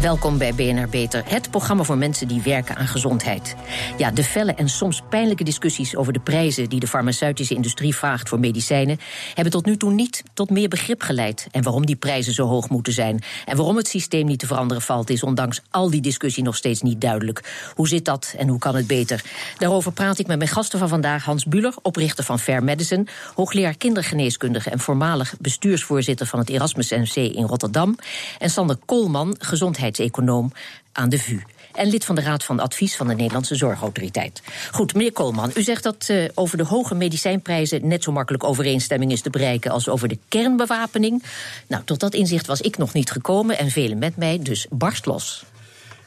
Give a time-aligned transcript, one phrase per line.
[0.00, 3.56] Welkom bij BNR Beter, het programma voor mensen die werken aan gezondheid.
[3.96, 8.28] Ja, de felle en soms pijnlijke discussies over de prijzen die de farmaceutische industrie vraagt
[8.28, 8.98] voor medicijnen,
[9.34, 11.46] hebben tot nu toe niet tot meer begrip geleid.
[11.50, 13.22] En waarom die prijzen zo hoog moeten zijn.
[13.44, 16.82] En waarom het systeem niet te veranderen valt, is ondanks al die discussie nog steeds
[16.82, 17.70] niet duidelijk.
[17.74, 19.24] Hoe zit dat en hoe kan het beter?
[19.58, 23.76] Daarover praat ik met mijn gasten van vandaag: Hans Buller, oprichter van Fair Medicine, hoogleraar
[23.76, 27.96] kindergeneeskundige en voormalig bestuursvoorzitter van het Erasmus MC in Rotterdam.
[28.38, 30.52] En Sander Koolman, gezondheid econoom
[30.92, 31.40] aan de VU.
[31.74, 34.42] En lid van de Raad van Advies van de Nederlandse Zorgautoriteit.
[34.70, 39.12] Goed, meneer Koolman, u zegt dat uh, over de hoge medicijnprijzen net zo makkelijk overeenstemming
[39.12, 41.22] is te bereiken als over de kernbewapening.
[41.66, 45.06] Nou, tot dat inzicht was ik nog niet gekomen en velen met mij, dus barst
[45.06, 45.44] los.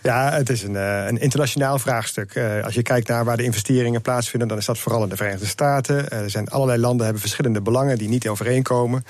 [0.01, 2.35] Ja, het is een, uh, een internationaal vraagstuk.
[2.35, 5.15] Uh, als je kijkt naar waar de investeringen plaatsvinden, dan is dat vooral in de
[5.15, 5.95] Verenigde Staten.
[5.95, 9.05] Uh, er zijn allerlei landen hebben verschillende belangen die niet overeenkomen.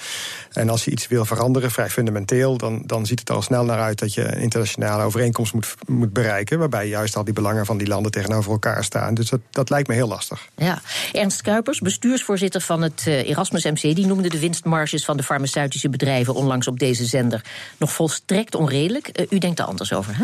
[0.51, 3.79] En als je iets wil veranderen, vrij fundamenteel, dan, dan ziet het al snel naar
[3.79, 6.59] uit dat je een internationale overeenkomst moet, moet bereiken.
[6.59, 9.13] Waarbij juist al die belangen van die landen tegenover elkaar staan.
[9.13, 10.47] Dus dat, dat lijkt me heel lastig.
[10.55, 10.81] Ja,
[11.11, 16.33] Ernst Kuipers, bestuursvoorzitter van het Erasmus MC, die noemde de winstmarges van de farmaceutische bedrijven
[16.33, 17.43] onlangs op deze zender
[17.77, 19.25] nog volstrekt onredelijk.
[19.29, 20.23] u denkt er anders over, hè?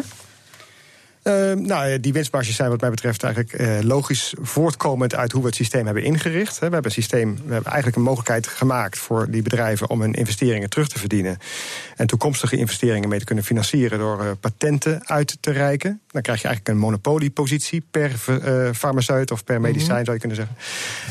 [1.27, 5.47] Uh, nou, die winstmarges zijn wat mij betreft eigenlijk uh, logisch voortkomend uit hoe we
[5.47, 6.53] het systeem hebben ingericht.
[6.53, 10.13] We hebben een systeem, we hebben eigenlijk een mogelijkheid gemaakt voor die bedrijven om hun
[10.13, 11.37] investeringen terug te verdienen.
[11.95, 16.01] En toekomstige investeringen mee te kunnen financieren door uh, patenten uit te reiken.
[16.07, 18.11] Dan krijg je eigenlijk een monopoliepositie per
[18.73, 20.05] farmaceut of per medicijn, mm -hmm.
[20.05, 20.55] zou je kunnen zeggen.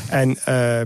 [0.09, 0.33] En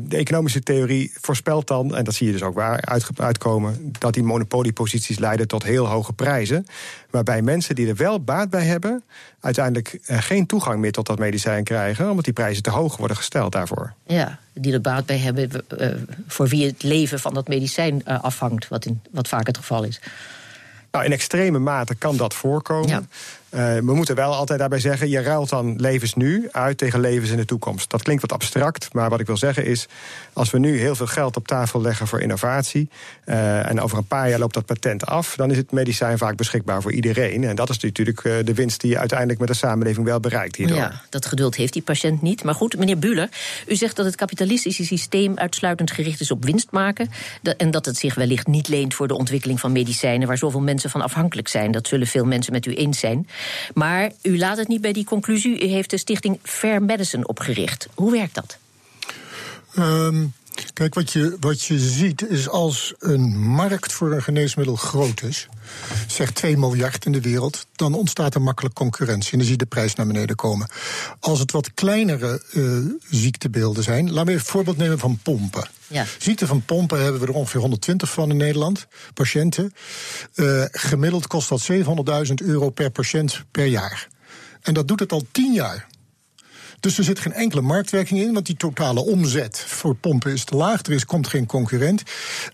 [0.08, 4.24] de economische theorie voorspelt dan, en dat zie je dus ook waar uitkomen, dat die
[4.24, 6.66] monopolieposities leiden tot heel hoge prijzen.
[7.10, 9.04] Waarbij mensen die er wel baat bij hebben,
[9.40, 13.52] uiteindelijk geen toegang meer tot dat medicijn krijgen, omdat die prijzen te hoog worden gesteld
[13.52, 13.94] daarvoor.
[14.06, 15.88] Ja, die er baat bij hebben, uh,
[16.28, 19.84] voor wie het leven van dat medicijn uh, afhangt, wat, in, wat vaak het geval
[19.84, 20.00] is.
[20.92, 22.90] Nou, in extreme mate kan dat voorkomen.
[22.90, 23.04] Ja.
[23.54, 27.32] Uh, we moeten wel altijd daarbij zeggen: je ruilt dan levens nu uit tegen levens
[27.32, 27.90] in de toekomst.
[27.90, 29.88] Dat klinkt wat abstract, maar wat ik wil zeggen is:
[30.34, 32.90] als we nu heel veel geld op tafel leggen voor innovatie.
[33.26, 36.36] Uh, en over een paar jaar loopt dat patent af, dan is het medicijn vaak
[36.36, 37.44] beschikbaar voor iedereen.
[37.44, 40.56] En dat is natuurlijk uh, de winst die je uiteindelijk met de samenleving wel bereikt
[40.56, 40.78] hierdoor.
[40.78, 42.44] Ja, dat geduld heeft die patiënt niet.
[42.44, 43.30] Maar goed, meneer Buller,
[43.68, 47.10] u zegt dat het kapitalistische systeem uitsluitend gericht is op winst maken.
[47.58, 50.90] En dat het zich wellicht niet leent voor de ontwikkeling van medicijnen waar zoveel mensen
[50.90, 51.72] van afhankelijk zijn.
[51.72, 53.28] Dat zullen veel mensen met u eens zijn.
[53.74, 55.64] Maar u laat het niet bij die conclusie.
[55.64, 57.88] U heeft de stichting Fair Medicine opgericht.
[57.94, 58.58] Hoe werkt dat?
[59.78, 60.34] Um,
[60.74, 65.48] kijk, wat je, wat je ziet is als een markt voor een geneesmiddel groot is,
[66.08, 69.64] zeg 2 miljard in de wereld, dan ontstaat er makkelijk concurrentie en dan zie je
[69.64, 70.70] de prijs naar beneden komen.
[71.20, 75.70] Als het wat kleinere uh, ziektebeelden zijn, laten we een voorbeeld nemen van pompen.
[75.88, 76.06] Ja.
[76.18, 79.74] Ziekte van pompen hebben we er ongeveer 120 van in Nederland, patiënten.
[80.36, 84.08] Uh, gemiddeld kost dat 700.000 euro per patiënt per jaar.
[84.62, 85.88] En dat doet het al 10 jaar.
[86.82, 90.56] Dus er zit geen enkele marktwerking in, want die totale omzet voor pompen is te
[90.56, 90.82] laag.
[90.82, 92.04] Er is, komt geen concurrent.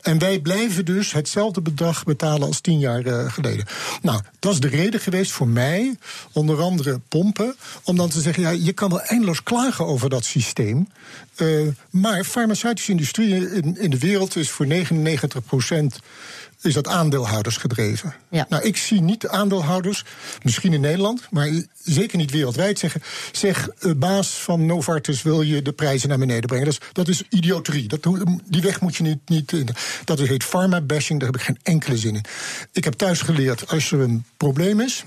[0.02, 3.66] En wij blijven dus hetzelfde bedrag betalen als tien jaar uh, geleden.
[4.02, 5.96] Nou, dat is de reden geweest voor mij,
[6.32, 10.26] onder andere pompen, om dan te zeggen: ja, je kan wel eindeloos klagen over dat
[10.26, 10.88] systeem.
[11.38, 16.00] Uh, maar farmaceutische industrie in, in de wereld is voor 99 procent
[16.62, 18.16] is dat aandeelhouders gedreven.
[18.30, 18.46] Ja.
[18.50, 20.06] Nou, ik zie niet aandeelhouders,
[20.44, 21.50] misschien in Nederland, maar
[21.84, 23.02] zeker niet wereldwijd zeggen.
[23.32, 26.66] Zeg, uh, baas van Novartis, wil je de prijzen naar beneden brengen?
[26.66, 27.88] Dat is, dat is idioterie.
[27.88, 28.08] Dat,
[28.46, 29.30] die weg moet je niet.
[29.30, 29.54] niet
[30.04, 32.26] dat heet pharma-bashing, daar heb ik geen enkele zin in.
[32.72, 35.04] Ik heb thuis geleerd, als er een probleem is.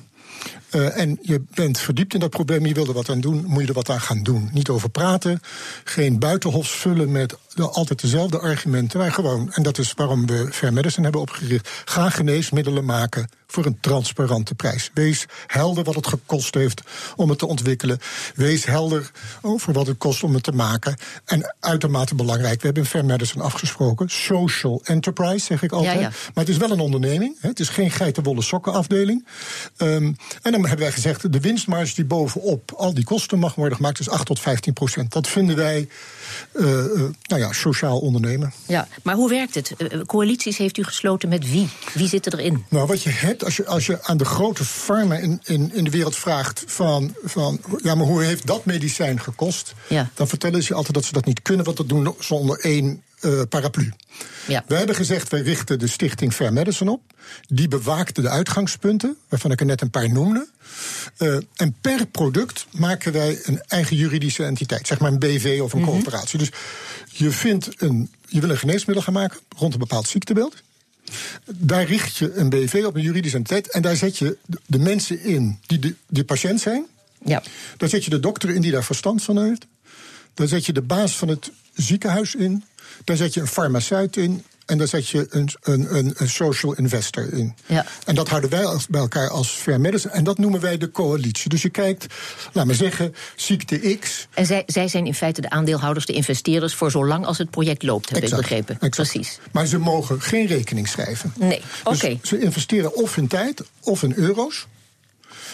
[0.74, 3.62] Uh, en je bent verdiept in dat probleem, je wil er wat aan doen, moet
[3.62, 4.50] je er wat aan gaan doen.
[4.52, 5.40] Niet over praten,
[5.84, 10.72] geen buitenhofs vullen met altijd dezelfde argumenten, maar gewoon, en dat is waarom we Fair
[10.72, 14.90] Medicine hebben opgericht, ga geneesmiddelen maken voor een transparante prijs.
[14.94, 16.82] Wees helder wat het gekost heeft
[17.16, 17.98] om het te ontwikkelen.
[18.34, 19.10] Wees helder
[19.42, 20.96] over wat het kost om het te maken.
[21.24, 25.94] En uitermate belangrijk, we hebben in Fair Medicine afgesproken, social enterprise, zeg ik altijd.
[25.94, 26.08] Ja, ja.
[26.08, 29.26] Maar het is wel een onderneming, het is geen geitenwolle sokken afdeling.
[29.76, 33.76] Um, en dan hebben wij gezegd, de winstmarge die bovenop al die kosten mag worden
[33.76, 35.12] gemaakt, is 8 tot 15 procent.
[35.12, 35.88] Dat vinden wij
[37.22, 38.52] nou ja, sociaal ondernemen.
[38.66, 39.72] Ja, maar hoe werkt het?
[39.78, 41.68] Uh, coalities heeft u gesloten met wie?
[41.94, 42.64] Wie zit erin?
[42.68, 45.84] Nou, wat je hebt, als je, als je aan de grote farma in, in, in
[45.84, 47.60] de wereld vraagt van, van...
[47.82, 49.74] ja, maar hoe heeft dat medicijn gekost?
[49.88, 50.10] Ja.
[50.14, 51.64] Dan vertellen ze je altijd dat ze dat niet kunnen...
[51.64, 53.92] want dat doen ze onder één uh, paraplu.
[54.46, 54.64] Ja.
[54.66, 57.02] Wij hebben gezegd, wij richten de stichting Fair Medicine op.
[57.48, 60.48] Die bewaakte de uitgangspunten, waarvan ik er net een paar noemde.
[61.18, 64.86] Uh, en per product maken wij een eigen juridische entiteit.
[64.86, 66.38] Zeg maar een BV of een mm coöperatie.
[66.38, 66.50] Dus
[67.08, 70.62] je, vindt een, je wil een geneesmiddel gaan maken rond een bepaald ziektebeeld.
[71.44, 73.70] Daar richt je een BV op, een juridische entiteit.
[73.70, 74.36] En daar zet je
[74.66, 76.86] de mensen in die de, die patiënt zijn.
[77.24, 77.42] Ja.
[77.76, 79.66] Daar zet je de dokter in die daar verstand van heeft.
[80.34, 82.64] Daar zet je de baas van het ziekenhuis in.
[83.04, 84.44] Daar zet je een farmaceut in.
[84.70, 87.54] En daar zet je een, een, een, social investor in.
[87.66, 87.86] Ja.
[88.06, 90.12] En dat houden wij bij elkaar als fair medicine.
[90.12, 91.50] En dat noemen wij de coalitie.
[91.50, 92.06] Dus je kijkt,
[92.52, 94.28] laat maar zeggen, ziekte X.
[94.34, 96.74] En zij, zij zijn in feite de aandeelhouders, de investeerders...
[96.74, 98.78] voor zolang als het project loopt, heb ik begrepen.
[98.90, 99.38] Precies.
[99.52, 101.32] Maar ze mogen geen rekening schrijven.
[101.36, 102.18] Nee, dus oké.
[102.22, 104.66] ze investeren of in tijd of in euro's.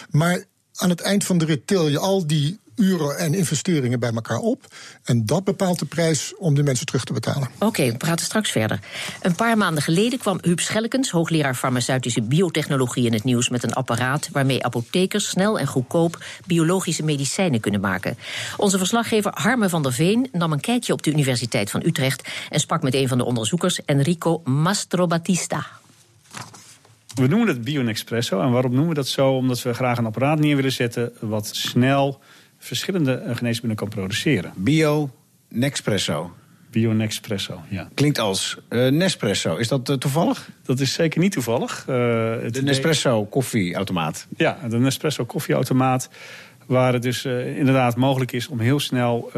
[0.09, 0.43] Maar
[0.75, 4.39] aan het eind van de rit tel je al die uren en investeringen bij elkaar
[4.39, 4.65] op.
[5.03, 7.49] En dat bepaalt de prijs om de mensen terug te betalen.
[7.59, 8.79] Oké, we praten straks verder.
[9.21, 13.73] Een paar maanden geleden kwam Huub Schellekens, hoogleraar farmaceutische biotechnologie, in het nieuws met een
[13.73, 18.17] apparaat waarmee apothekers snel en goedkoop biologische medicijnen kunnen maken.
[18.57, 22.59] Onze verslaggever Harme van der Veen nam een kijkje op de Universiteit van Utrecht en
[22.59, 25.65] sprak met een van de onderzoekers, Enrico Mastrobatista.
[27.15, 28.41] We noemen het BioNexpresso.
[28.41, 29.31] En waarom noemen we dat zo?
[29.31, 32.19] Omdat we graag een apparaat neer willen zetten wat snel
[32.67, 34.51] verschillende eh, geneesmiddelen kan produceren.
[34.55, 35.09] Bio
[35.49, 36.33] Nexpresso.
[36.71, 37.89] Bio Nexpresso, ja.
[37.93, 39.55] Klinkt als uh, Nespresso.
[39.55, 40.49] Is dat uh, toevallig?
[40.63, 41.83] Dat is zeker niet toevallig.
[41.85, 44.27] De Nespresso koffieautomaat.
[44.37, 46.09] Ja, de Nespresso koffieautomaat.
[46.65, 49.31] Waar het dus inderdaad mogelijk is om heel snel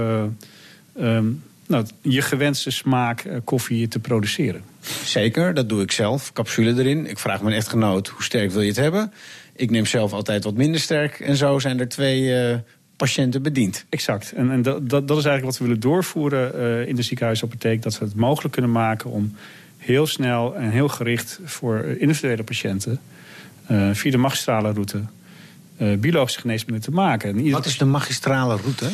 [0.99, 4.61] um, nou, je gewenste smaak koffie te produceren.
[5.03, 6.33] Zeker, dat doe ik zelf.
[6.33, 7.05] Capsule erin.
[7.05, 9.13] Ik vraag mijn echtgenoot hoe sterk wil je het hebben.
[9.55, 11.19] Ik neem zelf altijd wat minder sterk.
[11.19, 12.33] En zo zijn er twee
[12.99, 13.85] patiënten bedient.
[13.89, 14.31] Exact.
[14.31, 17.81] En, en dat, dat, is eigenlijk wat we willen doorvoeren uh, in de ziekenhuisapotheek.
[17.81, 19.35] Dat we het mogelijk kunnen maken om
[19.77, 22.99] heel snel en heel gericht voor individuele patiënten
[23.71, 25.01] uh, via de magistrale route
[25.77, 27.51] uh, biologische geneesmiddelen te maken.
[27.51, 28.89] Wat is de magistrale route?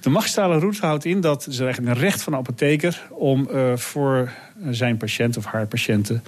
[0.00, 3.48] De magistrale route houdt in dat het is eigenlijk een recht van de apotheker om
[3.74, 4.32] voor
[4.70, 6.22] zijn patiënt of haar patiënten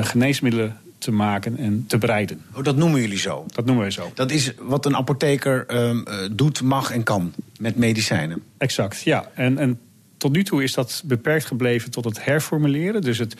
[0.00, 2.40] geneesmiddelen te maken en te bereiden.
[2.54, 3.44] Oh, dat noemen jullie zo?
[3.54, 4.10] Dat noemen wij zo.
[4.14, 8.42] Dat is wat een apotheker um, doet, mag en kan met medicijnen?
[8.58, 9.30] Exact, ja.
[9.34, 9.80] En, en
[10.16, 13.00] tot nu toe is dat beperkt gebleven tot het herformuleren.
[13.00, 13.36] Dus het,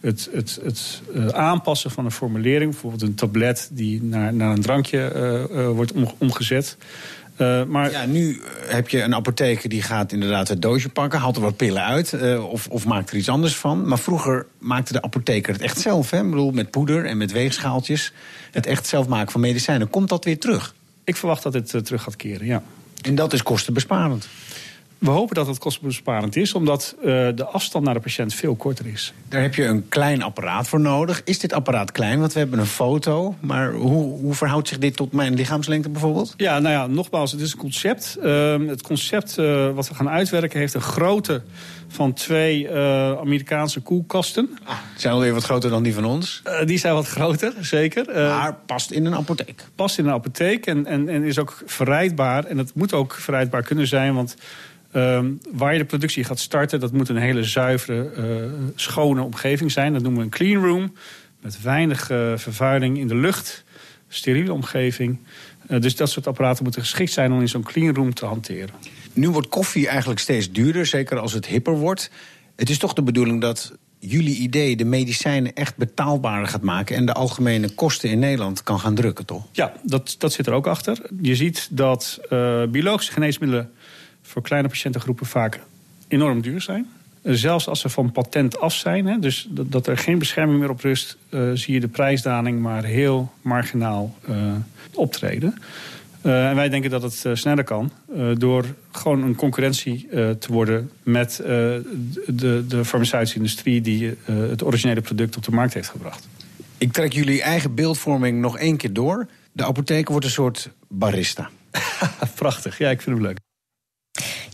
[0.00, 2.70] het, het, het uh, aanpassen van een formulering.
[2.70, 5.12] Bijvoorbeeld een tablet die naar, naar een drankje
[5.50, 6.76] uh, wordt om, omgezet.
[7.42, 7.90] Uh, maar...
[7.90, 11.56] Ja, nu heb je een apotheker die gaat inderdaad het doosje pakken, haalt er wat
[11.56, 13.88] pillen uit uh, of, of, maakt er iets anders van.
[13.88, 16.10] Maar vroeger maakte de apotheker het echt zelf.
[16.10, 16.18] Hè?
[16.18, 18.12] Ik bedoel, met poeder en met weegschaaltjes.
[18.50, 19.90] Het echt zelf maken van medicijnen.
[19.90, 20.74] Komt dat weer terug?
[21.04, 22.62] Ik verwacht dat het uh, terug gaat keren, ja.
[23.02, 24.28] En dat is kostenbesparend.
[25.02, 27.04] We hopen dat het kostenbesparend is, omdat uh,
[27.34, 29.12] de afstand naar de patiënt veel korter is.
[29.28, 31.22] Daar heb je een klein apparaat voor nodig.
[31.24, 32.20] Is dit apparaat klein?
[32.20, 33.34] Want we hebben een foto.
[33.40, 36.34] Maar hoe, hoe verhoudt zich dit tot mijn lichaamslengte bijvoorbeeld?
[36.36, 38.18] Ja, nou ja, nogmaals, het is een concept.
[38.22, 41.42] Uh, het concept uh, wat we gaan uitwerken heeft een grootte
[41.88, 42.72] van twee uh,
[43.18, 44.58] Amerikaanse koelkasten.
[44.64, 46.42] Ah, die zijn alweer wat groter dan die van ons.
[46.64, 48.04] Die zijn wat groter, zeker.
[48.14, 49.64] Maar past in een apotheek.
[49.74, 52.44] Past in een apotheek en, en, en is ook verrijdbaar.
[52.44, 54.36] En het moet ook verrijdbaar kunnen zijn, want
[54.96, 59.72] Um, waar je de productie gaat starten, dat moet een hele zuivere, uh, schone omgeving
[59.72, 59.92] zijn.
[59.92, 60.92] Dat noemen we een clean room.
[61.40, 63.64] Met weinig uh, vervuiling in de lucht.
[64.08, 65.18] Steriele omgeving.
[65.68, 68.74] Uh, dus dat soort apparaten moeten geschikt zijn om in zo'n clean room te hanteren.
[69.12, 72.10] Nu wordt koffie eigenlijk steeds duurder, zeker als het hipper wordt.
[72.56, 77.06] Het is toch de bedoeling dat jullie idee de medicijnen echt betaalbaarder gaat maken en
[77.06, 79.46] de algemene kosten in Nederland kan gaan drukken, toch?
[79.52, 81.00] Ja, dat, dat zit er ook achter.
[81.20, 82.20] Je ziet dat
[82.70, 83.70] biologische geneesmiddelen
[84.32, 85.60] voor kleine patiëntengroepen vaak
[86.08, 86.86] enorm duur zijn.
[87.22, 90.70] Eh, zelfs als ze van patent af zijn, hè, dus dat, er geen bescherming meer
[90.70, 94.36] op rust, uh, zie je de prijsdaling maar heel marginaal uh,
[94.94, 95.54] optreden.
[96.22, 97.92] Uh, en wij denken dat het sneller kan
[98.38, 100.08] door gewoon een concurrentie
[100.38, 105.88] te worden met de, de farmaceutische industrie die het originele product op de markt heeft
[105.88, 106.28] gebracht.
[106.78, 109.26] Ik trek jullie eigen beeldvorming nog één keer door.
[109.52, 111.50] De apotheker wordt een soort barista.
[112.34, 113.38] Prachtig, ja, ik vind hem leuk.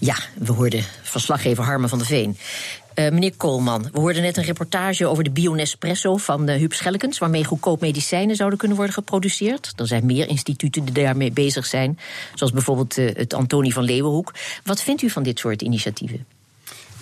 [0.01, 2.37] Ja, we hoorden verslaggever Harmen van der Veen.
[2.95, 7.19] Uh, meneer Koolman, we hoorden net een reportage over de Bionespresso van uh, Huub Schellekens,
[7.19, 9.73] waarmee goedkoop medicijnen zouden kunnen worden geproduceerd.
[9.77, 11.99] Er zijn meer instituten die daarmee bezig zijn,
[12.35, 14.35] zoals bijvoorbeeld uh, het Antonie van Leeuwenhoek.
[14.65, 16.27] Wat vindt u van dit soort initiatieven?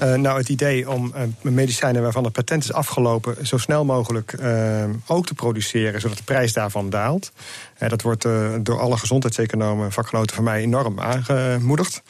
[0.03, 3.47] Uh, nou, het idee om uh, medicijnen waarvan het patent is afgelopen...
[3.47, 7.33] zo snel mogelijk uh, ook te produceren, zodat de prijs daarvan daalt.
[7.79, 8.23] dat wordt
[8.61, 12.03] door alle gezondheidseconomen, vakgenoten van mij, enorm aangemoedigd.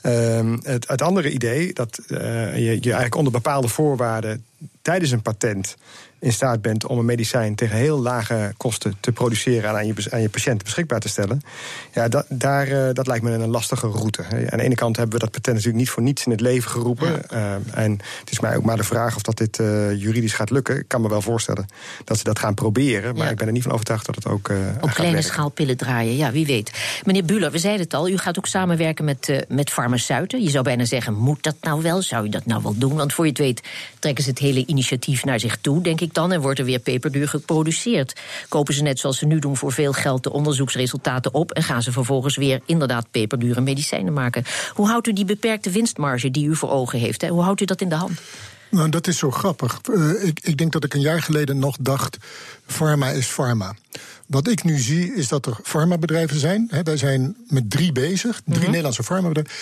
[0.00, 4.44] Ehm, het, het, andere idee, dat je, je eigenlijk onder bepaalde voorwaarden...
[4.82, 5.76] tijdens een patent
[6.18, 9.94] in staat bent om een medicijn tegen heel lage kosten te produceren en aan je,
[10.10, 11.40] aan je patiënt beschikbaar te stellen.
[11.92, 14.24] Ja, dat, daar, uh, dat lijkt me een lastige route.
[14.24, 16.70] Aan de ene kant hebben we dat patent natuurlijk niet voor niets in het leven
[16.70, 17.20] geroepen.
[17.32, 20.50] Uh, en het is mij ook maar de vraag of dat dit uh, juridisch gaat
[20.50, 20.76] lukken.
[20.76, 21.66] Ik kan me wel voorstellen
[22.04, 23.14] dat ze dat gaan proberen.
[23.14, 23.30] Maar ja.
[23.30, 24.50] ik ben er niet van overtuigd dat het ook.
[24.80, 26.70] Op kleine schaal pillen draaien, ja, wie weet.
[27.04, 30.42] Meneer Buller, we zeiden het al, u gaat ook samenwerken met, met farmaceuten.
[30.42, 32.02] Je zou bijna zeggen, moet dat nou wel?
[32.02, 32.94] Zou je dat nou wel doen?
[32.94, 33.62] Want voor je het weet
[33.98, 36.32] trekken ze het hele initiatief naar zich toe, denk ik dan.
[36.32, 38.20] En wordt er weer peperduur geproduceerd.
[38.48, 41.52] Kopen ze net zoals ze nu doen voor veel geld de onderzoeksresultaten op.
[41.52, 44.44] En gaan ze vervolgens weer inderdaad peperdure medicijnen maken.
[44.72, 47.20] Hoe houdt u die beperkte winstmarge die u voor ogen heeft?
[47.20, 47.28] Hè?
[47.28, 48.20] Hoe houdt u dat in de hand?
[48.70, 49.80] Nou, dat is zo grappig.
[49.90, 52.16] Uh, ik, ik denk dat ik een jaar geleden nog dacht:
[52.66, 53.74] pharma is pharma.
[54.26, 56.68] Wat ik nu zie is dat er farmabedrijven zijn.
[56.70, 58.66] Hè, wij zijn met drie bezig, drie mm-hmm.
[58.66, 59.54] Nederlandse farmabedrijven.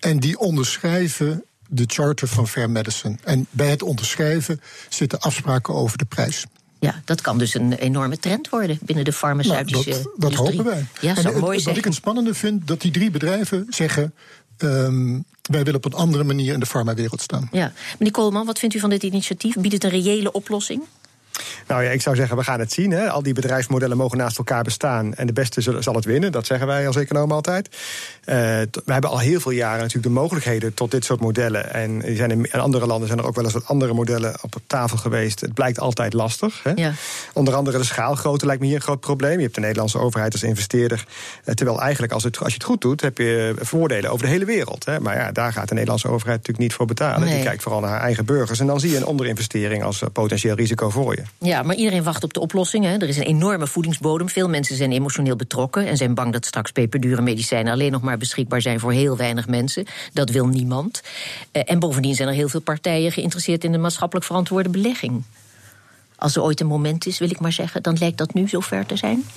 [0.00, 3.16] En die onderschrijven de charter van Fair Medicine.
[3.24, 6.44] En bij het onderschrijven zitten afspraken over de prijs.
[6.78, 10.64] Ja, dat kan dus een enorme trend worden binnen de farmaceutische nou, dat, dat hopen
[10.64, 10.86] wij.
[11.00, 11.76] Ja, en, mooi wat zijn.
[11.76, 14.14] ik het spannende vind, dat die drie bedrijven zeggen...
[14.58, 17.48] Um, wij willen op een andere manier in de farmawereld staan.
[17.52, 17.72] Ja.
[17.98, 19.54] Meneer Koolman, wat vindt u van dit initiatief?
[19.54, 20.82] Biedt het een reële oplossing?
[21.66, 22.90] Nou ja, ik zou zeggen, we gaan het zien.
[22.90, 23.10] Hè.
[23.10, 25.14] Al die bedrijfsmodellen mogen naast elkaar bestaan.
[25.14, 27.68] En de beste zal het winnen, dat zeggen wij als economen altijd.
[27.68, 28.36] Uh,
[28.84, 31.72] we hebben al heel veel jaren natuurlijk de mogelijkheden tot dit soort modellen.
[31.72, 34.96] En zijn in, andere landen zijn er ook wel eens wat andere modellen op tafel
[34.96, 35.40] geweest.
[35.40, 36.62] Het blijkt altijd lastig.
[36.62, 36.72] Hè.
[36.74, 36.92] Ja.
[37.32, 39.36] Onder andere de schaalgrootte lijkt me hier een groot probleem.
[39.36, 41.04] Je hebt de Nederlandse overheid als investeerder.
[41.44, 44.32] Uh, terwijl eigenlijk, als, het, als je het goed doet, heb je voordelen over de
[44.32, 44.84] hele wereld.
[44.84, 45.00] Hè.
[45.00, 47.20] Maar ja, daar gaat de Nederlandse overheid natuurlijk niet voor betalen.
[47.20, 47.34] Nee.
[47.34, 48.60] Die kijkt vooral naar haar eigen burgers.
[48.60, 51.22] En dan zie je een onderinvestering als potentieel risico voor je.
[51.38, 52.84] Ja, maar iedereen wacht op de oplossing.
[52.84, 52.92] Hè.
[52.92, 54.28] Er is een enorme voedingsbodem.
[54.28, 58.18] Veel mensen zijn emotioneel betrokken en zijn bang dat straks peperdure medicijnen alleen nog maar
[58.18, 59.86] beschikbaar zijn voor heel weinig mensen.
[60.12, 61.02] Dat wil niemand.
[61.52, 65.22] Uh, en bovendien zijn er heel veel partijen geïnteresseerd in de maatschappelijk verantwoorde belegging.
[66.16, 68.86] Als er ooit een moment is, wil ik maar zeggen, dan lijkt dat nu zover
[68.86, 69.24] te zijn.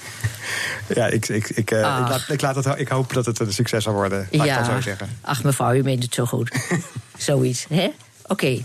[0.87, 3.53] Ja, ik, ik, ik, uh, ik, laat, ik, laat het, ik hoop dat het een
[3.53, 4.27] succes zal worden.
[4.31, 4.59] Laat ja.
[4.59, 5.09] ik dat zo zeggen.
[5.21, 6.51] Ach, mevrouw, u meent het zo goed.
[7.17, 7.89] Zoiets, hè?
[8.27, 8.63] Oké.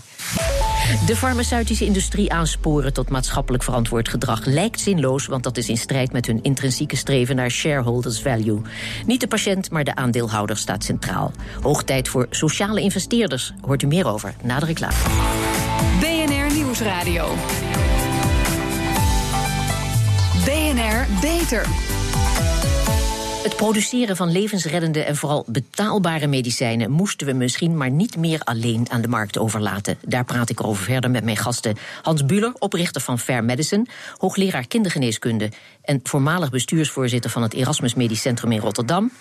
[1.05, 6.11] De farmaceutische industrie aansporen tot maatschappelijk verantwoord gedrag lijkt zinloos, want dat is in strijd
[6.11, 8.61] met hun intrinsieke streven naar shareholders value.
[9.05, 11.31] Niet de patiënt, maar de aandeelhouder staat centraal.
[11.61, 13.53] Hoog tijd voor sociale investeerders.
[13.61, 14.93] Hoort u meer over na de reclame.
[15.99, 17.27] BNR Nieuwsradio.
[20.45, 21.98] BNR Beter.
[23.49, 28.85] Het produceren van levensreddende en vooral betaalbare medicijnen moesten we misschien maar niet meer alleen
[28.89, 29.97] aan de markt overlaten.
[30.07, 31.77] Daar praat ik over verder met mijn gasten.
[32.01, 33.85] Hans Buller, oprichter van Fair Medicine,
[34.17, 35.51] hoogleraar kindergeneeskunde
[35.81, 39.11] en voormalig bestuursvoorzitter van het Erasmus Medisch Centrum in Rotterdam.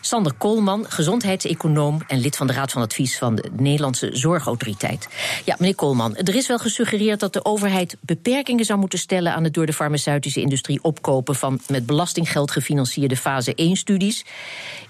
[0.00, 5.08] Sander Koolman, gezondheidseconoom en lid van de Raad van Advies van de Nederlandse Zorgautoriteit.
[5.44, 9.44] Ja, meneer Koolman, er is wel gesuggereerd dat de overheid beperkingen zou moeten stellen aan
[9.44, 14.24] het door de farmaceutische industrie opkopen van met belastinggeld gefinancierde fase 1-studies.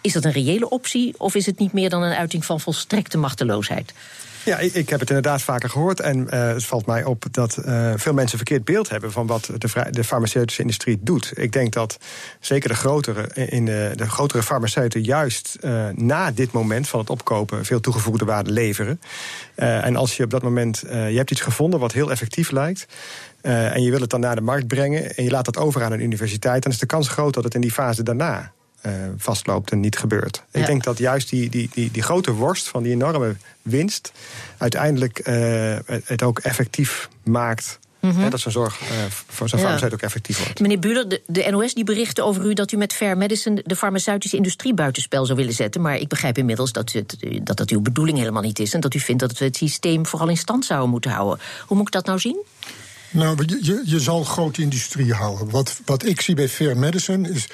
[0.00, 3.18] Is dat een reële optie of is het niet meer dan een uiting van volstrekte
[3.18, 3.92] machteloosheid?
[4.44, 6.00] Ja, ik, heb het inderdaad vaker gehoord.
[6.00, 9.26] En uh, het valt mij op dat uh, veel mensen een verkeerd beeld hebben van
[9.26, 11.32] wat de, de, farmaceutische industrie doet.
[11.34, 11.98] Ik denk dat
[12.40, 15.58] zeker de grotere, in de, de grotere farmaceuten juist
[15.94, 19.00] na dit moment van het opkopen veel toegevoegde waarde leveren.
[19.54, 22.86] en als je op dat moment, je hebt iets gevonden wat heel effectief lijkt.
[23.40, 25.92] en je wil het dan naar de markt brengen en je laat dat over aan
[25.92, 28.52] een universiteit, dan is de kans groot dat het in die fase daarna
[28.86, 30.42] uh, vastloopt en niet gebeurt.
[30.50, 30.60] Ja.
[30.60, 34.12] Ik denk dat juist die, die, die, die grote worst van die enorme winst
[34.56, 37.78] uiteindelijk uh, het ook effectief maakt.
[38.00, 38.22] Mm -hmm.
[38.22, 39.64] He, dat zo'n zorg uh, voor zo'n ja.
[39.64, 40.60] farmaceut ook effectief wordt.
[40.60, 43.76] Meneer Buller, de, de, NOS die berichten over u dat u met Fair Medicine de
[43.76, 45.80] farmaceutische industrie buitenspel zou willen zetten.
[45.80, 48.74] Maar ik begrijp inmiddels dat, het, dat dat uw bedoeling helemaal niet is.
[48.74, 51.44] En dat u vindt dat we het systeem vooral in stand zouden moeten houden.
[51.66, 52.44] Hoe moet ik dat nou zien?
[53.10, 55.50] Nou, je, je zal grote industrie houden.
[55.50, 57.46] Wat, wat ik zie bij Fair Medicine is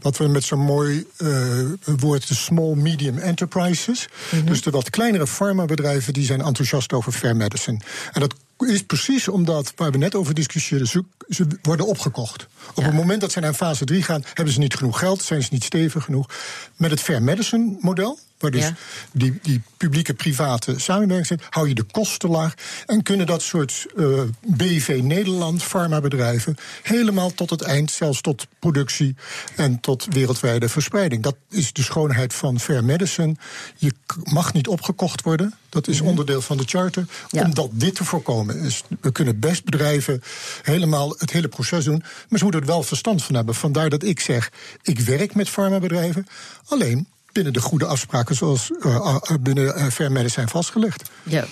[0.00, 1.58] wat we met zo'n mooi uh,
[1.96, 4.08] woord de small medium enterprises.
[4.30, 4.48] Mm -hmm.
[4.48, 7.80] Dus de wat kleinere farmabedrijven die zijn enthousiast over Fair Medicine.
[8.12, 12.46] En dat is precies omdat, waar we net over discussieerden, ze, ze worden opgekocht.
[12.74, 12.82] Op ja.
[12.82, 15.48] het moment dat ze naar fase 3 gaan, hebben ze niet genoeg geld, zijn ze
[15.52, 16.28] niet stevig genoeg.
[16.76, 18.74] Met het Fair Medicine model waar dus Ja.
[19.12, 22.54] die, die publieke-private samenwerking zit, hou je de kosten laag.
[22.86, 29.16] En kunnen dat soort eh, BV Nederland, farmabedrijven, helemaal tot het eind, zelfs tot productie
[29.56, 31.22] en tot wereldwijde verspreiding.
[31.22, 33.34] Dat is de schoonheid van fair medicine.
[33.76, 33.92] Je
[34.24, 35.54] mag niet opgekocht worden.
[35.68, 37.06] Dat is onderdeel van de charter.
[37.28, 37.44] Ja.
[37.44, 38.82] Omdat dit te voorkomen is.
[39.00, 40.22] We kunnen best bedrijven
[40.62, 42.02] helemaal het hele proces doen.
[42.28, 43.54] Maar ze moeten er wel verstand van hebben.
[43.54, 44.50] Vandaar dat ik zeg,
[44.82, 46.26] ik werk met farmabedrijven.
[46.66, 51.10] Alleen binnen de goede afspraken zoals eh, eh, binnen uh, fair zijn vastgelegd.
[51.22, 51.44] Ja.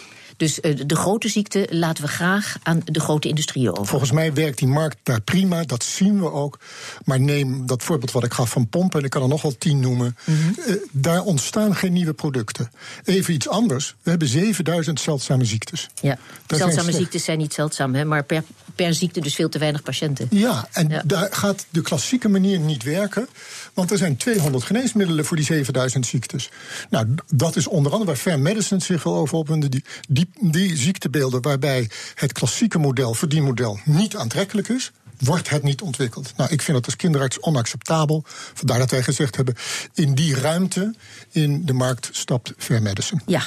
[0.42, 3.87] Dus eh, de grote ziekte laten we graag aan de grote industrieën over.
[3.87, 6.58] Volgens mij werkt die markt daar prima, dat zien we ook.
[7.04, 9.58] Maar neem dat voorbeeld wat ik gaf van pompen, en ik kan er nog wel
[9.58, 10.16] tien noemen.
[10.26, 12.70] Eh, daar ontstaan geen nieuwe producten.
[13.04, 15.88] Even iets anders, we hebben 7000 zeldzame ziektes.
[16.00, 16.18] Ja.
[16.46, 18.42] Daar Zeldzame ziektes zijn niet zeldzaam, hè, maar per,
[18.75, 20.26] per ziekte dus veel te weinig patiënten.
[20.30, 21.02] Ja, en Ja.
[21.06, 23.28] daar gaat de klassieke manier niet werken.
[23.75, 26.50] Want er zijn 200 geneesmiddelen voor die 7000 ziektes.
[26.90, 29.68] Nou, dat is onder andere waar Fair Medicine zich wel over opwinde.
[29.68, 34.92] Die, die, die ziektebeelden waarbij het klassieke model, verdienmodel, niet aantrekkelijk is.
[35.24, 36.32] Wordt het niet ontwikkeld?
[36.36, 38.22] Nou, ik vind dat als kinderarts onacceptabel.
[38.26, 39.54] Vandaar dat wij gezegd hebben:
[39.94, 40.94] in die ruimte
[41.32, 43.20] in de markt stapt Fair Medicine.
[43.26, 43.40] Ja.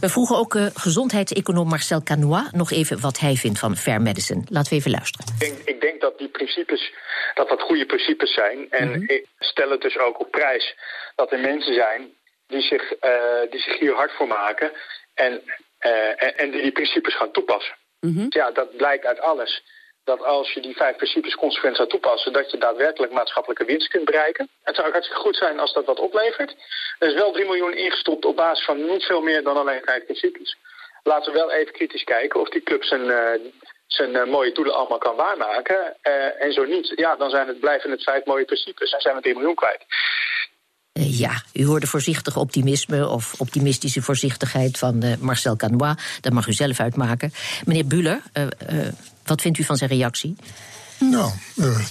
[0.00, 4.42] We vroegen ook eh, gezondheidseconoom Marcel Canois nog even wat hij vindt van fair medicine.
[4.48, 5.26] Laten we even luisteren.
[5.32, 6.92] Ik denk, ik denk dat die principes,
[7.34, 8.70] dat dat goede principes zijn.
[8.70, 10.74] En ik stel het dus ook op prijs
[11.16, 12.08] dat er mensen zijn
[12.46, 13.10] die zich, eh,
[13.50, 14.70] die zich hier hard voor maken
[15.14, 15.42] en,
[15.80, 17.76] en, en die die principes gaan toepassen.
[18.28, 19.62] Ja, dat blijkt uit alles.
[20.04, 24.04] Dat als je die vijf principes consequent zou toepassen, dat je daadwerkelijk maatschappelijke winst kunt
[24.04, 24.48] bereiken.
[24.62, 26.56] Het zou ook hartstikke goed zijn als dat wat oplevert.
[26.98, 30.04] Er is wel 3 miljoen ingestopt op basis van niet veel meer dan alleen vijf
[30.04, 30.56] principes.
[31.02, 33.40] Laten we wel even kritisch kijken of die club zijn, eh,
[33.86, 35.96] zijn eh, mooie doelen allemaal kan waarmaken.
[36.02, 39.16] Eh, en zo niet, ja, dan zijn het, blijven het vijf mooie principes en zijn
[39.16, 39.84] we 3 miljoen kwijt.
[41.00, 45.96] Eh, ja, u hoorde voorzichtig optimisme of optimistische voorzichtigheid van eh, Marcel Canois.
[46.20, 47.32] Dat mag u zelf uitmaken.
[47.64, 48.46] Meneer Buller, eh,
[49.24, 50.36] wat vindt u van zijn reactie?
[50.98, 51.32] Nou,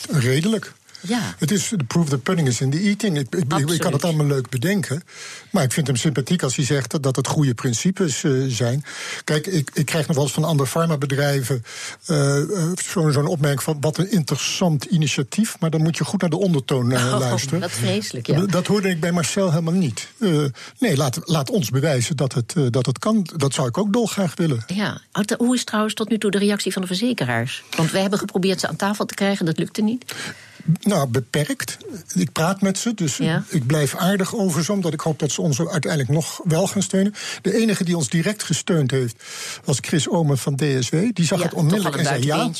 [0.09, 0.73] redelijk.
[1.01, 1.35] Ja.
[1.37, 3.17] Het is the proof the pudding is in the eating.
[3.17, 5.03] Ik, ik, ik kan het allemaal leuk bedenken.
[5.51, 8.83] Maar ik vind hem sympathiek als hij zegt dat, dat het goede principes eh, zijn.
[9.23, 11.63] Kijk, ik, ik krijg nog wel eens van andere farmabedrijven
[12.05, 12.41] eh,
[12.91, 15.59] zo'n opmerking van wat een interessant initiatief.
[15.59, 17.59] Maar dan moet je goed naar de ondertoon Oh, luisteren.
[17.59, 18.39] wat vreselijk, ja.
[18.39, 20.07] Dat, dat hoorde ik bij Marcel helemaal niet.
[20.79, 23.27] Nee, laat, laat ons bewijzen dat het, dat het kan.
[23.35, 24.63] Dat zou ik ook dolgraag willen.
[24.67, 25.01] Ja.
[25.37, 27.63] Hoe is trouwens tot nu toe de reactie van de verzekeraars?
[27.75, 30.13] Want wij hebben geprobeerd ze aan tafel te krijgen, dat lukte niet.
[30.81, 31.77] Nou, beperkt.
[32.13, 33.43] Ik praat met ze, dus Ja.
[33.47, 34.71] ik blijf aardig over ze...
[34.71, 37.13] omdat ik hoop dat ze ons uiteindelijk nog wel gaan steunen.
[37.41, 39.23] De enige die ons direct gesteund heeft,
[39.63, 40.95] was Chris Omen van DSW.
[41.13, 42.51] Die zag Ja, het onmiddellijk en zei ja.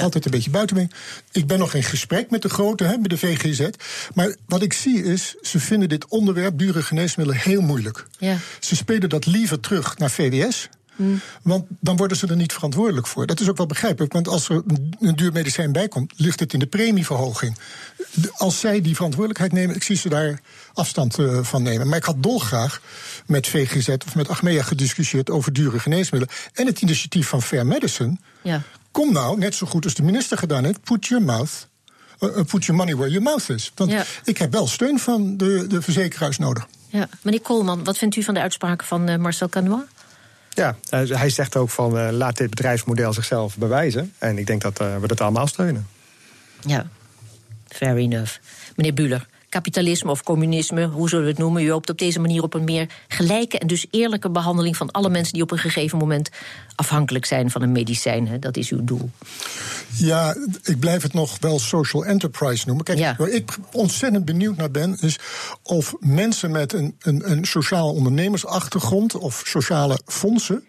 [0.00, 0.90] Altijd een beetje buitenbeen.
[1.32, 3.68] Ik ben nog in gesprek met de grote, hè, met de VGZ.
[4.14, 8.06] Maar wat ik zie is, ze vinden dit onderwerp, dure geneesmiddelen, heel moeilijk.
[8.60, 10.68] Ze spelen dat liever terug naar VWS...
[11.42, 13.26] Want dan worden ze er niet verantwoordelijk voor.
[13.26, 14.62] Dat is ook wel begrijpelijk, want als er
[15.00, 17.56] een- duur medicijn bij komt, ligt het in de premieverhoging.
[18.32, 20.40] Als zij die verantwoordelijkheid nemen, ik zie ze daar
[20.72, 21.88] afstand eh, van nemen.
[21.88, 22.80] Maar ik had dolgraag
[23.26, 26.36] met VGZ of met Achmea gediscussieerd over dure geneesmiddelen.
[26.52, 28.16] En het initiatief van Fair Medicine.
[28.42, 28.62] Ja.
[28.90, 31.66] Kom nou, net zo goed als de minister gedaan heeft, put your mouth.
[32.18, 33.72] eh, eh, put your money where your mouth is.
[33.74, 34.04] Want Ja.
[34.24, 36.66] ik heb wel steun van de, de verzekeraars nodig.
[36.88, 37.08] Ja.
[37.22, 39.82] Meneer Koolman, wat vindt u van de uitspraken van Marcel Canois?
[40.58, 44.12] Ja, eh, hij zegt ook van eh, laat dit bedrijfsmodel zichzelf bewijzen.
[44.18, 45.86] En ik denk dat eh, we dat allemaal steunen.
[46.60, 46.86] Ja,
[47.68, 48.36] fair enough.
[48.76, 51.62] Meneer Buller, kapitalisme of communisme, hoe zullen we het noemen?
[51.62, 55.08] U hoopt op deze manier op een meer gelijke en dus eerlijke behandeling van alle
[55.08, 56.28] mensen die op een gegeven moment
[56.74, 58.28] afhankelijk zijn van een medicijn.
[58.28, 58.38] Hè?
[58.38, 59.10] Dat is uw doel.
[59.96, 62.84] Ja, ik blijf het nog wel social enterprise noemen.
[62.84, 63.14] Kijk, Ja.
[63.18, 65.18] waar ik ontzettend benieuwd naar ben, is
[65.62, 70.64] of mensen met een, een, een sociaal ondernemersachtergrond of sociale fondsen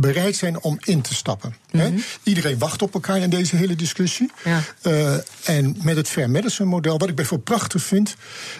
[0.00, 1.54] bereid zijn om in te stappen.
[1.70, 1.94] Hè?
[2.22, 4.30] Iedereen wacht op elkaar in deze hele discussie.
[4.42, 4.48] Mhm.
[4.48, 4.62] Ja.
[4.82, 5.14] Eh,
[5.56, 8.16] en met het fair medicine model, wat ik bijvoorbeeld prachtig vind,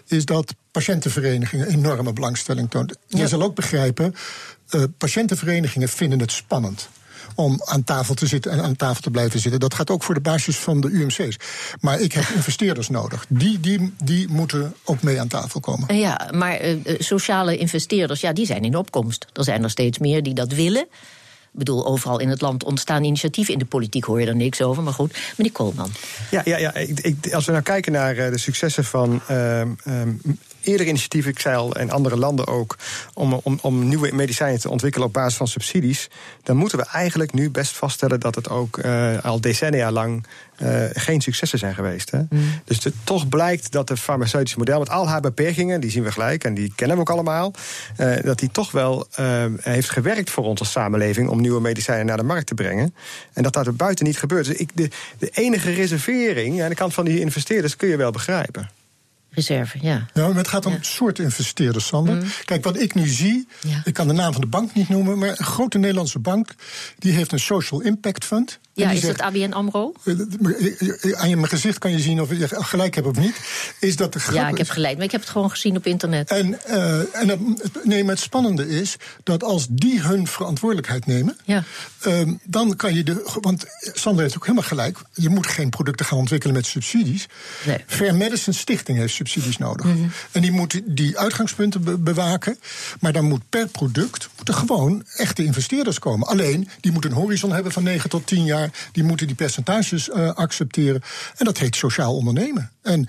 [0.06, 2.96] is dat patiëntenverenigingen enorme belangstelling tonen.
[3.06, 4.14] Je zal ook begrijpen,
[4.68, 6.88] eh, patiëntenverenigingen vinden het spannend
[7.34, 9.60] om aan tafel te zitten en aan tafel te blijven zitten.
[9.60, 11.36] Dat gaat ook voor de basis van de UMC's.
[11.80, 13.26] Maar ik heb investeerders nodig.
[13.28, 15.96] Die, die, die moeten ook mee aan tafel komen.
[15.96, 19.26] Ja, maar eh, sociale investeerders, ja, die zijn in opkomst.
[19.32, 20.86] Er zijn er steeds meer die dat willen.
[21.52, 23.52] Ik bedoel, overal in het land ontstaan initiatieven.
[23.52, 25.18] In de politiek hoor je er niks over, maar goed.
[25.36, 25.90] Meneer Koolman.
[26.30, 30.10] Ja, ja, ja ik, als we nou kijken naar eh, de successen van ehm, ehm,
[30.68, 32.76] eerdere initiatieven, ik zei al, in andere landen ook,
[33.14, 36.08] om, om, om nieuwe medicijnen te ontwikkelen op basis van subsidies,
[36.42, 40.26] dan moeten we eigenlijk nu best vaststellen dat het ook uh, al decennia lang
[40.62, 42.10] uh, geen successen zijn geweest.
[42.10, 42.18] Hè?
[42.18, 42.60] Mm.
[42.64, 46.12] Dus de, toch blijkt dat de farmaceutische model, met al haar beperkingen, die zien we
[46.12, 47.52] gelijk en die kennen we ook allemaal,
[48.00, 49.06] uh, dat die toch wel
[49.60, 52.94] heeft gewerkt voor ons als samenleving om nieuwe medicijnen naar de markt te brengen.
[53.32, 54.46] En dat dat er buiten niet gebeurt.
[54.46, 58.10] Dus ik, de, de enige reservering aan de kant van die investeerders kun je wel
[58.10, 58.77] begrijpen
[59.30, 60.06] reserve, ja.
[60.14, 60.78] Ja, maar het gaat om ja.
[60.80, 62.14] soort investeerders, Sander.
[62.14, 62.22] Mm.
[62.44, 63.80] Kijk, wat ik nu zie, ja.
[63.84, 65.18] ik kan de naam van de bank niet noemen...
[65.18, 66.54] maar een grote Nederlandse bank
[66.98, 68.58] die heeft een social impact fund.
[68.78, 69.92] Ja, is zegt, dat ABN AMRO?
[71.16, 73.36] Aan je mijn gezicht kan je zien of je gelijk hebt of niet.
[73.80, 76.30] Is dat de ja, ik heb gelijk, maar ik heb het gewoon gezien op internet.
[76.30, 81.38] En, uh, en het, nee, maar het spannende is dat als die hun verantwoordelijkheid nemen...
[81.44, 81.64] Ja.
[82.06, 83.38] Uh, dan kan je de...
[83.40, 84.98] Want Sander heeft ook helemaal gelijk.
[85.14, 87.26] Je moet geen producten gaan ontwikkelen met subsidies.
[87.66, 87.84] Nee.
[87.86, 89.86] Fair Medicine Stichting heeft subsidies nodig.
[89.86, 90.10] Mm -hmm.
[90.32, 92.58] En die moet die uitgangspunten be bewaken.
[93.00, 96.28] Maar dan moet per product moeten gewoon echte investeerders komen.
[96.28, 100.08] Alleen, die moeten een horizon hebben van 9 tot 10 jaar die moeten die percentages
[100.08, 101.02] uh, accepteren.
[101.36, 102.70] En dat heet sociaal ondernemen.
[102.82, 103.08] En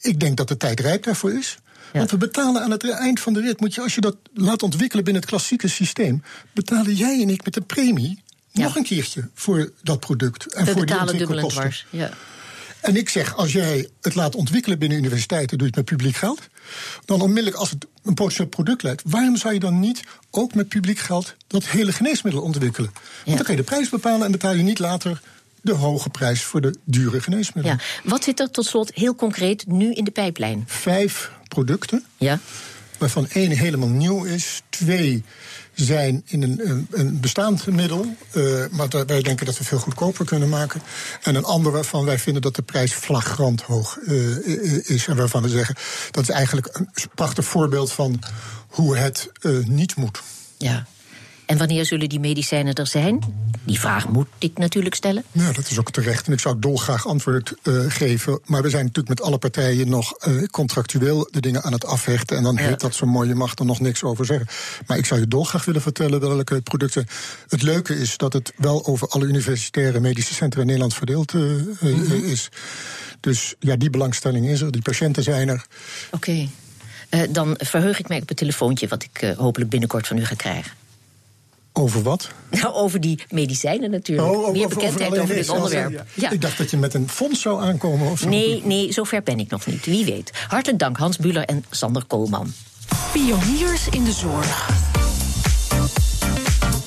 [0.00, 1.58] ik denk dat de tijd rijp daarvoor is.
[1.92, 1.98] Ja.
[1.98, 4.62] Want we betalen aan het eind van de rit, moet je, als je dat laat
[4.62, 8.62] ontwikkelen binnen het klassieke systeem, betalen jij en ik met de premie ja.
[8.62, 10.46] nog een keertje voor dat product.
[10.52, 11.86] En we voor betalen dubbel en dwars.
[11.90, 12.10] Ja.
[12.80, 16.16] En ik zeg, als jij het laat ontwikkelen binnen universiteiten, doe je het met publiek
[16.16, 16.48] geld.
[17.04, 20.68] Dan onmiddellijk, als het een potentieel product leidt, waarom zou je dan niet ook met
[20.68, 22.90] publiek geld dat hele geneesmiddel ontwikkelen?
[23.24, 25.20] Want dan kan je de prijs bepalen en betaal je niet later
[25.60, 27.80] de hoge prijs voor de dure geneesmiddelen.
[28.02, 28.10] Ja.
[28.10, 30.64] Wat zit er tot slot heel concreet nu in de pijplijn?
[30.66, 32.04] Vijf producten.
[32.16, 32.38] Ja.
[32.98, 34.62] Waarvan één helemaal nieuw is.
[34.70, 35.24] Twee
[35.74, 38.16] zijn in een, een, bestaand middel.
[38.32, 40.82] Uh, maar wij denken dat we veel goedkoper kunnen maken.
[41.22, 45.06] En een ander waarvan wij vinden dat de prijs flagrant hoog uh, is.
[45.06, 45.74] En waarvan we zeggen
[46.10, 48.22] dat is eigenlijk een prachtig voorbeeld van
[48.68, 50.22] hoe het uh, niet moet.
[50.58, 50.86] Ja.
[51.46, 53.20] En wanneer zullen die medicijnen er zijn?
[53.64, 55.24] Die vraag moet ik natuurlijk stellen.
[55.32, 56.26] Ja, dat is ook terecht.
[56.26, 58.40] En ik zou dolgraag antwoord uh, geven.
[58.44, 62.36] Maar we zijn natuurlijk met alle partijen nog uh, contractueel de dingen aan het afhechten.
[62.36, 62.60] En dan ja.
[62.60, 64.46] heet dat zo mooi, je mag er nog niks over zeggen.
[64.86, 67.06] Maar ik zou je dolgraag willen vertellen welke producten.
[67.48, 71.42] Het leuke is dat het wel over alle universitaire medische centra in Nederland verdeeld uh,
[71.42, 72.24] mm -hmm.
[72.24, 72.48] is.
[73.20, 75.66] Dus ja, die belangstelling is er, die patiënten zijn er.
[76.10, 76.48] Oké.
[77.10, 77.28] Okay.
[77.30, 80.81] dan verheug ik mij op het telefoontje wat ik hopelijk binnenkort van u ga krijgen.
[81.72, 82.30] Over wat?
[82.50, 84.28] Nou, over die medicijnen natuurlijk.
[84.28, 86.04] Oh, over, Meer bekendheid over, over dit onderwerp.
[86.14, 86.30] Ja.
[86.30, 88.28] Ik dacht dat je met een fonds zou aankomen of zo.
[88.28, 89.84] Nee, nee, zover ben ik nog niet.
[89.84, 90.30] Wie weet.
[90.48, 92.52] Hartelijk dank Hans Buller en Sander Koolman.
[93.12, 94.91] Pioniers in de zorg.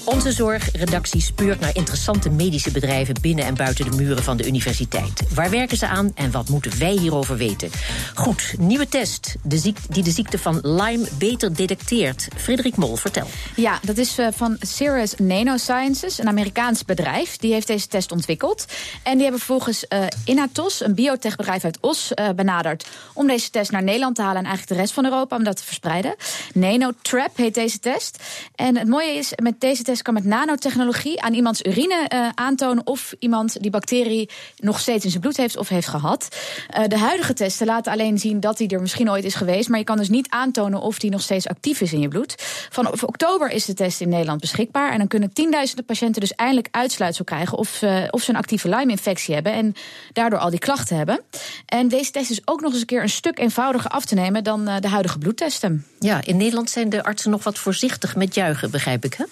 [0.06, 5.34] Onze zorgredactie speurt naar interessante medische bedrijven binnen en buiten de muren van de universiteit.
[5.34, 7.70] Waar werken ze aan en wat moeten wij hierover weten?
[8.16, 12.28] Goed, nieuwe test de ziek, die de ziekte van Lyme beter detecteert.
[12.36, 13.28] Frederik Mol, vertel.
[13.56, 17.38] Ja, dat is uh, van Cirrus Nanosciences, een Amerikaans bedrijf.
[17.38, 18.66] Die heeft deze test ontwikkeld.
[19.04, 22.88] En die hebben vervolgens uh, Inatos, een biotechbedrijf uit Os, uh, benaderd...
[23.14, 25.58] om deze test naar Nederland te halen en eigenlijk de rest van Europa om dat
[25.58, 26.16] te verspreiden.
[26.54, 28.24] Nanotrap heet deze test.
[28.56, 32.88] En het mooie is, met deze test kan met nanotechnologie aan iemands urine uh, aantonen
[32.88, 36.38] of iemand die bacterie nog steeds in zijn bloed heeft of heeft gehad.
[36.78, 39.80] Uh, de huidige testen laten alleen zien dat die er misschien ooit is geweest, maar
[39.80, 42.36] je kan dus niet aantonen of die nog steeds actief is in je bloed.
[42.70, 46.68] Vanaf oktober is de test in Nederland beschikbaar en dan kunnen tienduizenden patiënten dus eindelijk
[46.72, 49.76] uitsluitsel krijgen of, uh, of ze een actieve Lyme-infectie hebben en
[50.14, 51.20] daardoor al die klachten hebben.
[51.66, 54.44] En deze test is ook nog eens een keer een stuk eenvoudiger af te nemen
[54.44, 55.86] dan de huidige bloedtesten.
[56.00, 59.24] Ja, in Nederland zijn de artsen nog wat voorzichtig met juichen, begrijp ik, hè?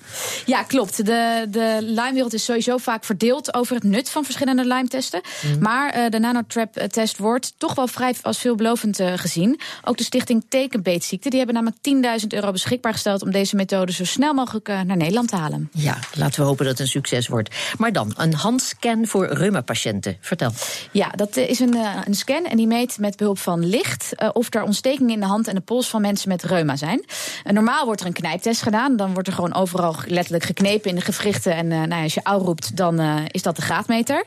[0.45, 1.05] Ja, klopt.
[1.05, 5.21] De, de Lyme-wereld is sowieso vaak verdeeld over het nut van verschillende Lyme-testen.
[5.41, 5.61] Mm.
[5.61, 9.59] Maar uh, de nanotrap-test wordt toch wel vrij als veelbelovend uh, gezien.
[9.83, 14.05] Ook de stichting Tekenbeetziekte die hebben namelijk 10.000 euro beschikbaar gesteld om deze methode zo
[14.05, 15.69] snel mogelijk uh, naar Nederland te halen.
[15.71, 17.55] Ja, laten we hopen dat het een succes wordt.
[17.77, 20.17] Maar dan, een handscan voor reuma-patiënten.
[20.19, 20.51] Vertel.
[20.91, 24.63] Ja, dat is een, een scan en die meet met behulp van licht of er
[24.63, 27.05] ontstekingen in de hand en de pols van mensen met reuma zijn.
[27.43, 28.95] normaal wordt er een knijptest gedaan.
[28.95, 31.56] Dan wordt er gewoon overal letterlijk geknepen in de gewrichten.
[31.56, 34.23] En uh, nou als je ouw roept, dan uh, is dat de graadmeter.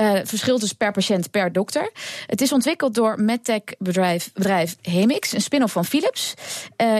[0.00, 1.90] Uh, verschilt dus per patiënt, per dokter.
[2.26, 6.34] Het is ontwikkeld door medtech bedrijf, bedrijf Hemix, een spin-off van Philips.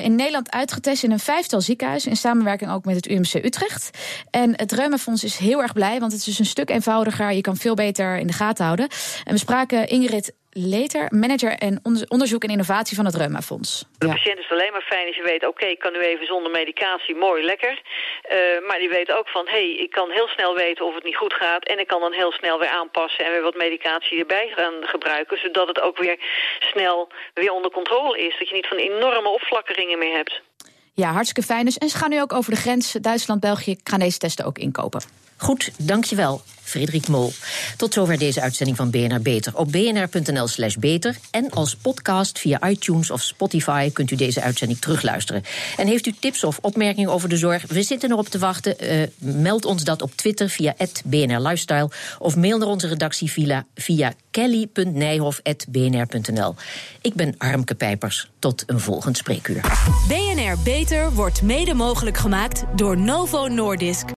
[0.03, 2.11] in Nederland uitgetest in een vijftal ziekenhuizen...
[2.11, 3.90] in samenwerking ook met het UMC Utrecht.
[4.31, 7.33] En het Reumafonds is heel erg blij, want het is dus een stuk eenvoudiger.
[7.33, 8.88] Je kan veel beter in de gaten houden.
[9.25, 13.85] En we spraken Ingrid Leter, manager en onderzoek en innovatie van het Reumafonds.
[13.99, 15.47] De patiënt is het alleen maar fijn als je weet...
[15.47, 17.73] oké, ik kan nu even zonder medicatie, mooi, lekker.
[17.73, 21.05] Uh, maar die weet ook van, hé, hey, ik kan heel snel weten of het
[21.05, 21.64] niet goed gaat...
[21.64, 25.38] en ik kan dan heel snel weer aanpassen en weer wat medicatie erbij gaan gebruiken...
[25.38, 26.16] zodat het ook weer
[26.59, 28.37] snel weer onder controle is.
[28.38, 30.40] Dat je niet van enorme opflakkeringen meer hebt.
[30.95, 31.79] Ja, hartstikke fijn dus.
[31.79, 33.77] En ze gaan nu ook over de grens Duitsland-België...
[33.85, 35.03] gaan deze testen ook inkopen.
[35.37, 36.40] Goed, dankjewel.
[36.66, 37.33] Frederik Mol.
[37.76, 39.57] Tot zover deze uitzending van BNR Beter.
[39.57, 43.90] Op bnr.nl slash beter en als podcast via iTunes of Spotify...
[43.92, 45.42] kunt u deze uitzending terugluisteren.
[45.76, 47.64] En heeft u tips of opmerkingen over de zorg?
[47.68, 48.76] We zitten erop te wachten.
[48.81, 50.74] Uh, meld ons dat op Twitter via
[51.05, 51.90] BNR Lifestyle...
[52.18, 56.55] of mail naar onze redactie via, via kelly.nijhof.bnr.nl.
[57.00, 58.31] Ik ben Armke Pijpers.
[58.38, 59.61] Tot een volgend spreekuur.
[60.09, 64.14] BNR Beter wordt mede mogelijk gemaakt door Novo Nordisk.